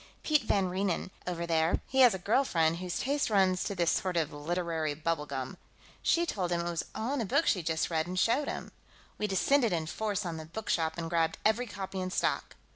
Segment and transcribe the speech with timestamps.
[0.23, 3.91] "Piet van Reenen, over there, he has a girl friend whose taste runs to this
[3.91, 5.57] sort of literary bubble gum.
[6.01, 8.71] She told him it was all in a book she'd just read, and showed him.
[9.19, 12.55] We descended in force on the bookshop and grabbed every copy in stock.